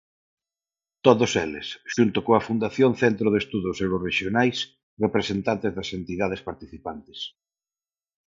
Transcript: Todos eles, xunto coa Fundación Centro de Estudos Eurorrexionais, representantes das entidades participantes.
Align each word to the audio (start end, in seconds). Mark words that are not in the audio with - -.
Todos 1.05 1.31
eles, 1.43 1.67
xunto 1.95 2.17
coa 2.27 2.45
Fundación 2.47 2.91
Centro 3.03 3.27
de 3.31 3.39
Estudos 3.43 3.75
Eurorrexionais, 3.85 4.57
representantes 5.05 5.71
das 5.77 5.89
entidades 5.99 6.41
participantes. 6.49 7.19